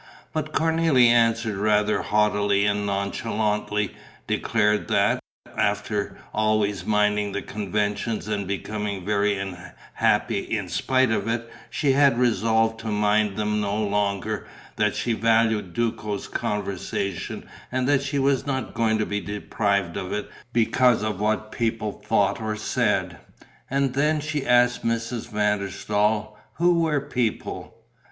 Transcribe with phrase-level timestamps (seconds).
[0.33, 5.19] But Cornélie answered rather haughtily and nonchalantly, declared that,
[5.55, 12.17] after always minding the conventions and becoming very unhappy in spite of it, she had
[12.17, 18.47] resolved to mind them no longer, that she valued Duco's conversation and that she was
[18.47, 23.19] not going to be deprived of it because of what people thought or said.
[23.69, 25.29] And then, she asked Mrs.
[25.29, 27.75] van der Staal, who were "people?"